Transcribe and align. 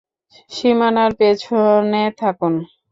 সীমানার 0.51 1.11
পেছনে 1.19 2.03
থাকুন। 2.19 2.53